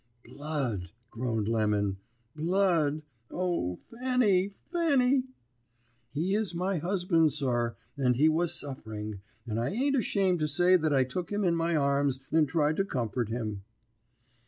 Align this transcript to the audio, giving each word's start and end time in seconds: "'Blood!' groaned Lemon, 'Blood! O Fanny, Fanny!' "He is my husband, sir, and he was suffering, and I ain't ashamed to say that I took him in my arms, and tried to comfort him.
"'Blood!' 0.25 0.89
groaned 1.11 1.47
Lemon, 1.47 1.97
'Blood! 2.35 3.03
O 3.29 3.77
Fanny, 3.91 4.51
Fanny!' 4.73 5.25
"He 6.11 6.33
is 6.33 6.55
my 6.55 6.79
husband, 6.79 7.33
sir, 7.33 7.75
and 7.95 8.15
he 8.15 8.27
was 8.27 8.51
suffering, 8.59 9.19
and 9.45 9.59
I 9.59 9.69
ain't 9.69 9.95
ashamed 9.95 10.39
to 10.39 10.47
say 10.47 10.75
that 10.75 10.91
I 10.91 11.03
took 11.03 11.31
him 11.31 11.43
in 11.43 11.55
my 11.55 11.75
arms, 11.75 12.19
and 12.31 12.49
tried 12.49 12.77
to 12.77 12.83
comfort 12.83 13.29
him. 13.29 13.61